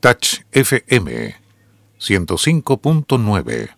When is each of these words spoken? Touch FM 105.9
Touch 0.00 0.44
FM 0.54 1.34
105.9 1.98 3.68